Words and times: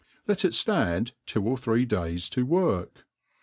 Let 0.27 0.43
it 0.43 0.53
ftand 0.53 1.11
two 1.27 1.43
or 1.43 1.57
three 1.59 1.85
days 1.85 2.27
to 2.29 2.43
work. 2.43 3.05